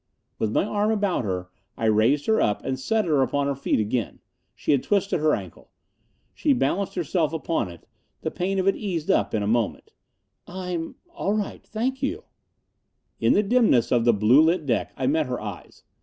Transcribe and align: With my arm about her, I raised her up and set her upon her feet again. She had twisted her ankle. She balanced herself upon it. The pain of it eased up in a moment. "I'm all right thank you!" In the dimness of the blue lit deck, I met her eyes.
With 0.39 0.51
my 0.51 0.65
arm 0.65 0.89
about 0.89 1.25
her, 1.25 1.51
I 1.77 1.85
raised 1.85 2.25
her 2.25 2.41
up 2.41 2.65
and 2.65 2.79
set 2.79 3.05
her 3.05 3.21
upon 3.21 3.45
her 3.45 3.53
feet 3.53 3.79
again. 3.79 4.19
She 4.55 4.71
had 4.71 4.81
twisted 4.81 5.19
her 5.19 5.35
ankle. 5.35 5.69
She 6.33 6.53
balanced 6.53 6.95
herself 6.95 7.33
upon 7.33 7.69
it. 7.69 7.85
The 8.21 8.31
pain 8.31 8.57
of 8.57 8.67
it 8.67 8.75
eased 8.75 9.11
up 9.11 9.35
in 9.35 9.43
a 9.43 9.47
moment. 9.47 9.93
"I'm 10.47 10.95
all 11.13 11.33
right 11.33 11.63
thank 11.63 12.01
you!" 12.01 12.23
In 13.19 13.33
the 13.33 13.43
dimness 13.43 13.91
of 13.91 14.05
the 14.05 14.11
blue 14.11 14.41
lit 14.41 14.65
deck, 14.65 14.91
I 14.97 15.05
met 15.05 15.27
her 15.27 15.39
eyes. 15.39 15.83